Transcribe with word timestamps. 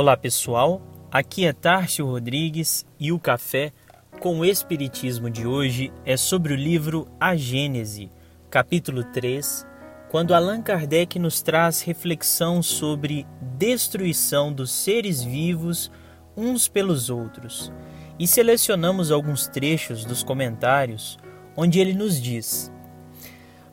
Olá 0.00 0.16
pessoal, 0.16 0.80
aqui 1.12 1.44
é 1.44 1.52
Tárcio 1.52 2.06
Rodrigues 2.06 2.86
e 2.98 3.12
o 3.12 3.18
café 3.18 3.70
com 4.18 4.38
o 4.38 4.46
Espiritismo 4.46 5.28
de 5.28 5.46
hoje 5.46 5.92
é 6.06 6.16
sobre 6.16 6.54
o 6.54 6.56
livro 6.56 7.06
A 7.20 7.36
Gênese, 7.36 8.10
capítulo 8.48 9.04
3, 9.04 9.66
quando 10.10 10.32
Allan 10.32 10.62
Kardec 10.62 11.18
nos 11.18 11.42
traz 11.42 11.82
reflexão 11.82 12.62
sobre 12.62 13.26
destruição 13.58 14.50
dos 14.50 14.72
seres 14.72 15.22
vivos 15.22 15.92
uns 16.34 16.66
pelos 16.66 17.10
outros. 17.10 17.70
E 18.18 18.26
selecionamos 18.26 19.12
alguns 19.12 19.48
trechos 19.48 20.06
dos 20.06 20.22
comentários 20.22 21.18
onde 21.54 21.78
ele 21.78 21.92
nos 21.92 22.18
diz: 22.18 22.72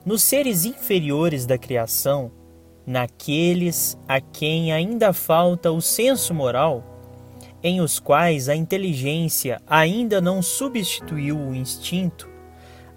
Nos 0.06 0.24
seres 0.24 0.66
inferiores 0.66 1.46
da 1.46 1.58
criação, 1.58 2.34
naqueles 2.88 4.00
a 4.08 4.22
quem 4.22 4.72
ainda 4.72 5.12
falta 5.12 5.70
o 5.70 5.82
senso 5.82 6.34
moral, 6.34 6.82
em 7.62 7.82
os 7.82 8.00
quais 8.00 8.48
a 8.48 8.56
inteligência 8.56 9.62
ainda 9.68 10.22
não 10.22 10.42
substituiu 10.42 11.38
o 11.38 11.54
instinto, 11.54 12.30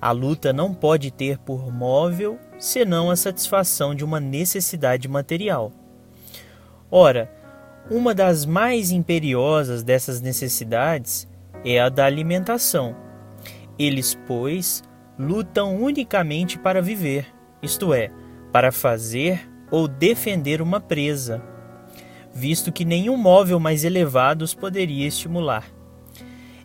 a 0.01 0.13
luta 0.13 0.53
não 0.53 0.73
pode 0.73 1.11
ter 1.11 1.39
por 1.39 1.73
móvel 1.73 2.39
senão 2.57 3.11
a 3.11 3.17
satisfação 3.17 3.93
de 3.95 4.05
uma 4.05 4.21
necessidade 4.21 5.09
material. 5.09 5.73
Ora, 6.89 7.31
uma 7.91 8.15
das 8.15 8.47
mais 8.47 8.93
imperiosas 8.93 9.83
dessas 9.83 10.21
necessidades 10.21 11.29
é 11.65 11.81
a 11.81 11.89
da 11.89 12.07
alimentação. 12.07 12.95
Eles, 13.79 14.17
pois, 14.27 14.83
lutam 15.19 15.77
unicamente 15.83 16.59
para 16.59 16.81
viver, 16.81 17.27
isto 17.61 17.93
é, 17.93 18.11
para 18.53 18.71
fazer 18.71 19.50
ou 19.71 19.87
defender 19.87 20.61
uma 20.61 20.81
presa, 20.81 21.43
visto 22.33 22.73
que 22.73 22.85
nenhum 22.85 23.17
móvel 23.17 23.59
mais 23.61 23.85
elevado 23.85 24.43
os 24.43 24.55
poderia 24.55 25.07
estimular. 25.07 25.65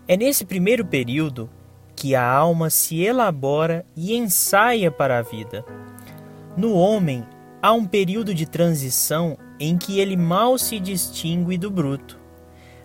É 0.07 0.15
nesse 0.15 0.45
primeiro 0.45 0.85
período 0.85 1.49
que 1.95 2.13
a 2.13 2.27
alma 2.27 2.69
se 2.69 3.01
elabora 3.01 3.85
e 3.95 4.15
ensaia 4.15 4.91
para 4.91 5.17
a 5.17 5.21
vida. 5.21 5.65
No 6.55 6.73
homem, 6.73 7.25
há 7.61 7.73
um 7.73 7.85
período 7.85 8.33
de 8.33 8.45
transição 8.45 9.37
em 9.59 9.77
que 9.77 9.99
ele 9.99 10.15
mal 10.15 10.57
se 10.57 10.79
distingue 10.79 11.57
do 11.57 11.71
bruto. 11.71 12.19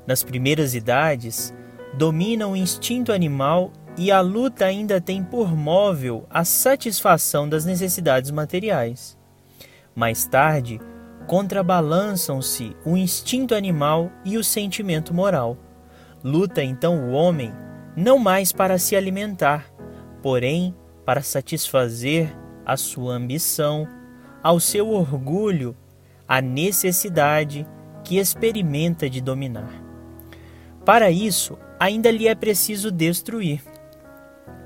Nas 0.07 0.23
primeiras 0.23 0.75
idades, 0.75 1.53
domina 1.95 2.47
o 2.47 2.57
instinto 2.57 3.13
animal 3.13 3.73
e 3.97 4.11
a 4.11 4.21
luta 4.21 4.65
ainda 4.65 5.01
tem 5.01 5.23
por 5.23 5.55
móvel 5.55 6.27
a 6.31 6.45
satisfação 6.45 7.48
das 7.48 7.65
necessidades 7.65 8.31
materiais. 8.31 9.20
Mais 9.94 10.24
tarde, 10.27 10.80
contrabalançam-se 11.27 12.77
o 12.84 12.96
instinto 12.96 13.55
animal 13.55 14.10
e 14.24 14.36
o 14.36 14.44
sentimento 14.44 15.14
moral. 15.14 15.56
Luta 16.22 16.62
então 16.62 17.08
o 17.08 17.12
homem 17.12 17.52
não 17.96 18.18
mais 18.18 18.52
para 18.52 18.78
se 18.78 18.94
alimentar, 18.96 19.66
porém 20.22 20.74
para 21.05 21.22
satisfazer 21.22 22.34
a 22.64 22.77
sua 22.77 23.14
ambição, 23.14 23.86
ao 24.42 24.61
seu 24.61 24.91
orgulho, 24.91 25.77
a 26.27 26.41
necessidade 26.41 27.66
que 28.05 28.18
experimenta 28.18 29.11
de 29.11 29.20
dominar. 29.20 29.72
Para 30.84 31.11
isso, 31.11 31.58
ainda 31.79 32.11
lhe 32.11 32.29
é 32.29 32.34
preciso 32.34 32.90
destruir. 32.90 33.62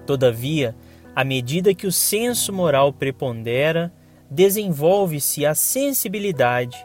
Todavia, 0.07 0.77
à 1.15 1.25
medida 1.25 1.75
que 1.75 1.87
o 1.87 1.93
senso 1.93 2.53
moral 2.53 2.93
prepondera, 2.93 3.93
desenvolve-se 4.35 5.47
a 5.47 5.55
sensibilidade, 5.55 6.85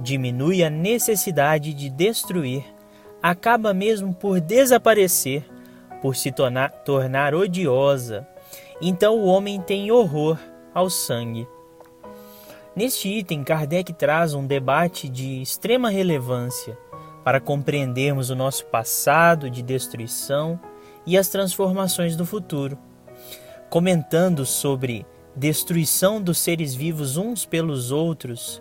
diminui 0.00 0.64
a 0.64 0.68
necessidade 0.68 1.72
de 1.72 1.88
destruir, 1.88 2.64
acaba 3.22 3.72
mesmo 3.72 4.12
por 4.12 4.40
desaparecer, 4.40 5.44
por 6.02 6.16
se 6.16 6.32
tornar, 6.32 6.70
tornar 6.84 7.34
odiosa. 7.34 8.26
Então 8.82 9.16
o 9.16 9.26
homem 9.26 9.60
tem 9.60 9.92
horror 9.92 10.38
ao 10.74 10.90
sangue. 10.90 11.46
Neste 12.74 13.08
item, 13.08 13.42
Kardec 13.42 13.92
traz 13.92 14.34
um 14.34 14.46
debate 14.46 15.08
de 15.08 15.40
extrema 15.40 15.90
relevância 15.90 16.76
para 17.24 17.40
compreendermos 17.40 18.30
o 18.30 18.36
nosso 18.36 18.66
passado 18.66 19.50
de 19.50 19.62
destruição 19.62 20.60
e 21.04 21.16
as 21.18 21.28
transformações 21.28 22.16
do 22.16 22.24
futuro. 22.24 22.78
Comentando 23.68 24.46
sobre 24.46 25.04
destruição 25.38 26.20
dos 26.20 26.38
seres 26.38 26.74
vivos 26.74 27.16
uns 27.16 27.46
pelos 27.46 27.92
outros, 27.92 28.60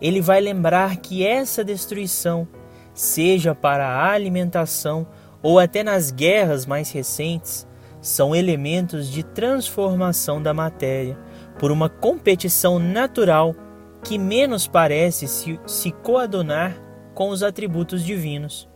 ele 0.00 0.20
vai 0.20 0.40
lembrar 0.40 0.96
que 0.96 1.24
essa 1.24 1.64
destruição, 1.64 2.46
seja 2.92 3.54
para 3.54 3.86
a 3.86 4.12
alimentação 4.12 5.06
ou 5.42 5.58
até 5.58 5.82
nas 5.82 6.10
guerras 6.10 6.66
mais 6.66 6.90
recentes, 6.90 7.66
são 8.00 8.34
elementos 8.34 9.10
de 9.10 9.22
transformação 9.22 10.42
da 10.42 10.52
matéria 10.52 11.16
por 11.58 11.70
uma 11.70 11.88
competição 11.88 12.78
natural 12.78 13.54
que 14.02 14.18
menos 14.18 14.66
parece 14.66 15.26
se, 15.26 15.58
se 15.66 15.90
coadunar 15.90 16.76
com 17.14 17.30
os 17.30 17.42
atributos 17.42 18.04
divinos. 18.04 18.68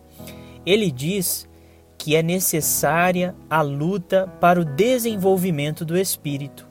Ele 0.65 0.91
diz 0.91 1.49
que 1.99 2.17
é 2.17 2.23
necessária 2.23 3.35
a 3.49 3.61
luta 3.61 4.27
para 4.41 4.61
o 4.61 4.65
desenvolvimento 4.65 5.85
do 5.85 5.99
espírito. 5.99 6.70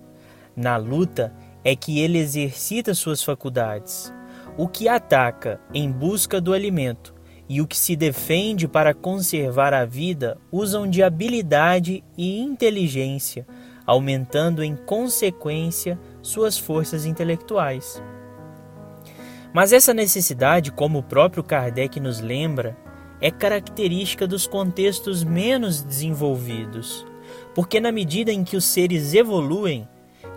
Na 0.60 0.76
luta 0.76 1.34
é 1.64 1.74
que 1.74 2.02
ele 2.02 2.18
exercita 2.18 2.94
suas 2.94 3.24
faculdades. 3.24 4.14
O 4.58 4.68
que 4.68 4.90
ataca 4.90 5.58
em 5.74 5.90
busca 5.90 6.42
do 6.42 6.52
alimento 6.52 7.16
e 7.48 7.62
o 7.62 7.66
que 7.66 7.78
se 7.78 7.96
defende 7.96 8.68
para 8.68 8.94
conservar 8.94 9.74
a 9.74 9.86
vida 9.86 10.38
usam 10.52 10.86
de 10.86 11.02
habilidade 11.02 12.04
e 12.18 12.42
inteligência, 12.42 13.48
aumentando 13.86 14.62
em 14.62 14.76
consequência 14.76 15.98
suas 16.22 16.58
forças 16.58 17.06
intelectuais. 17.06 18.04
Mas 19.54 19.72
essa 19.72 19.94
necessidade, 19.94 20.74
como 20.74 21.00
o 21.00 21.04
próprio 21.04 21.42
Kardec 21.42 22.02
nos 22.02 22.20
lembra, 22.20 22.76
é 23.22 23.32
característica 23.32 24.28
dos 24.28 24.46
contextos 24.46 25.24
menos 25.24 25.82
desenvolvidos, 25.82 27.08
porque 27.56 27.80
na 27.80 27.94
medida 27.94 28.34
em 28.34 28.44
que 28.44 28.58
os 28.58 28.66
seres 28.66 29.14
evoluem, 29.14 29.88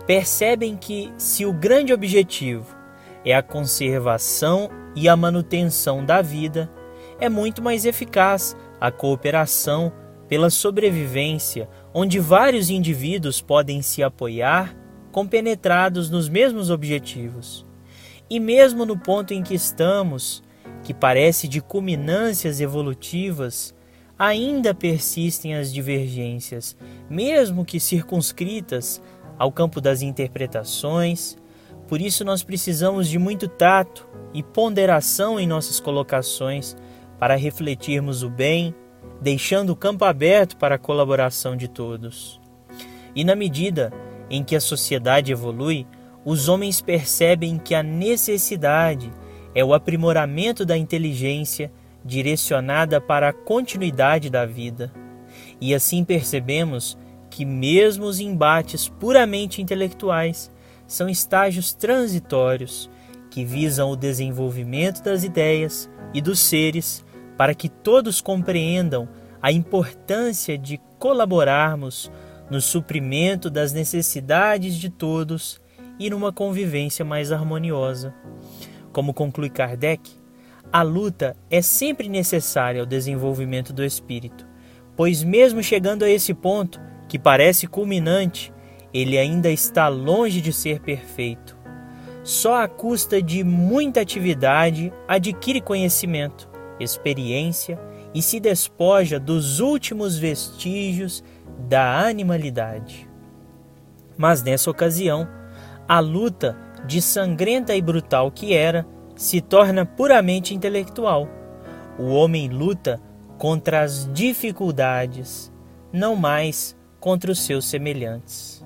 percebem 0.05 0.75
que, 0.75 1.11
se 1.17 1.45
o 1.45 1.53
grande 1.53 1.93
objetivo 1.93 2.75
é 3.25 3.33
a 3.33 3.41
conservação 3.41 4.69
e 4.95 5.07
a 5.07 5.15
manutenção 5.15 6.05
da 6.05 6.21
vida, 6.21 6.69
é 7.19 7.29
muito 7.29 7.61
mais 7.61 7.85
eficaz 7.85 8.55
a 8.79 8.91
cooperação 8.91 9.93
pela 10.27 10.49
sobrevivência, 10.49 11.69
onde 11.93 12.19
vários 12.19 12.69
indivíduos 12.69 13.41
podem 13.41 13.81
se 13.81 14.03
apoiar, 14.03 14.75
compenetrados 15.11 16.09
nos 16.09 16.27
mesmos 16.27 16.69
objetivos. 16.69 17.65
E 18.29 18.39
mesmo 18.39 18.85
no 18.85 18.97
ponto 18.97 19.33
em 19.33 19.43
que 19.43 19.53
estamos, 19.53 20.43
que 20.83 20.93
parece 20.93 21.47
de 21.47 21.61
culminâncias 21.61 22.59
evolutivas, 22.59 23.75
ainda 24.17 24.73
persistem 24.73 25.55
as 25.55 25.71
divergências, 25.71 26.75
mesmo 27.09 27.65
que 27.65 27.79
circunscritas 27.79 29.01
ao 29.37 29.51
campo 29.51 29.81
das 29.81 30.01
interpretações. 30.01 31.37
Por 31.87 32.01
isso, 32.01 32.23
nós 32.23 32.43
precisamos 32.43 33.07
de 33.07 33.19
muito 33.19 33.47
tato 33.47 34.07
e 34.33 34.41
ponderação 34.41 35.39
em 35.39 35.47
nossas 35.47 35.79
colocações 35.79 36.75
para 37.19 37.35
refletirmos 37.35 38.23
o 38.23 38.29
bem, 38.29 38.73
deixando 39.21 39.71
o 39.71 39.75
campo 39.75 40.05
aberto 40.05 40.57
para 40.57 40.75
a 40.75 40.79
colaboração 40.79 41.55
de 41.55 41.67
todos. 41.67 42.39
E 43.15 43.23
na 43.23 43.35
medida 43.35 43.93
em 44.29 44.43
que 44.43 44.55
a 44.55 44.61
sociedade 44.61 45.31
evolui, 45.31 45.85
os 46.25 46.47
homens 46.47 46.81
percebem 46.81 47.57
que 47.57 47.75
a 47.75 47.83
necessidade 47.83 49.11
é 49.53 49.63
o 49.63 49.73
aprimoramento 49.73 50.65
da 50.65 50.77
inteligência 50.77 51.71
direcionada 52.03 52.99
para 52.99 53.29
a 53.29 53.33
continuidade 53.33 54.29
da 54.29 54.45
vida. 54.45 54.91
E 55.59 55.73
assim 55.73 56.03
percebemos 56.03 56.97
que 57.33 57.45
mesmo 57.45 58.05
os 58.05 58.19
embates 58.19 58.87
puramente 58.87 59.59
intelectuais 59.59 60.51
são 60.85 61.09
estágios 61.09 61.73
transitórios 61.73 62.87
que 63.31 63.43
visam 63.43 63.89
o 63.89 63.95
desenvolvimento 63.95 65.01
das 65.01 65.23
ideias 65.23 65.89
e 66.13 66.21
dos 66.21 66.39
seres 66.39 67.03
para 67.35 67.55
que 67.55 67.67
todos 67.67 68.21
compreendam 68.21 69.09
a 69.41 69.51
importância 69.51 70.59
de 70.59 70.79
colaborarmos 70.99 72.11
no 72.51 72.61
suprimento 72.61 73.49
das 73.49 73.73
necessidades 73.73 74.75
de 74.75 74.91
todos 74.91 75.59
e 75.97 76.11
numa 76.11 76.31
convivência 76.31 77.03
mais 77.03 77.31
harmoniosa. 77.31 78.13
Como 78.91 79.11
conclui 79.11 79.49
Kardec, 79.49 80.07
a 80.71 80.83
luta 80.83 81.35
é 81.49 81.63
sempre 81.63 82.07
necessária 82.07 82.79
ao 82.79 82.85
desenvolvimento 82.85 83.73
do 83.73 83.83
espírito, 83.83 84.45
pois, 84.95 85.23
mesmo 85.23 85.63
chegando 85.63 86.03
a 86.03 86.09
esse 86.11 86.31
ponto, 86.35 86.79
que 87.13 87.19
parece 87.19 87.67
culminante, 87.67 88.51
ele 88.91 89.19
ainda 89.19 89.47
está 89.51 89.87
longe 89.87 90.41
de 90.41 90.51
ser 90.51 90.79
perfeito. 90.79 91.55
Só 92.23 92.63
à 92.63 92.67
custa 92.67 93.21
de 93.21 93.43
muita 93.43 94.01
atividade 94.01 94.91
adquire 95.07 95.61
conhecimento, 95.61 96.49
experiência 96.79 97.79
e 98.15 98.21
se 98.23 98.39
despoja 98.39 99.19
dos 99.19 99.59
últimos 99.59 100.17
vestígios 100.17 101.23
da 101.69 101.99
animalidade. 101.99 103.07
Mas 104.17 104.41
nessa 104.41 104.71
ocasião, 104.71 105.29
a 105.87 105.99
luta, 105.99 106.57
de 106.87 106.99
sangrenta 106.99 107.75
e 107.75 107.81
brutal 107.83 108.31
que 108.31 108.55
era, 108.55 108.87
se 109.15 109.39
torna 109.39 109.85
puramente 109.85 110.55
intelectual. 110.55 111.29
O 111.99 112.05
homem 112.05 112.49
luta 112.49 112.99
contra 113.37 113.81
as 113.83 114.11
dificuldades, 114.11 115.53
não 115.91 116.15
mais 116.15 116.75
contra 117.03 117.33
os 117.33 117.39
seus 117.39 117.65
semelhantes. 117.65 118.65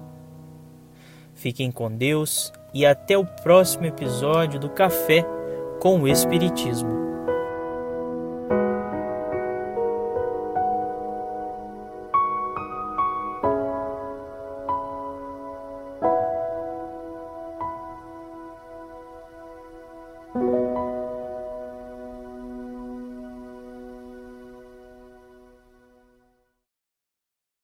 Fiquem 1.34 1.72
com 1.72 1.92
Deus 1.92 2.54
e 2.72 2.86
até 2.86 3.18
o 3.18 3.25
próximo 3.25 3.88
episódio 3.88 4.60
do 4.60 4.69
Café 4.69 5.25
com 5.80 6.00
o 6.00 6.07
Espiritismo. 6.07 7.06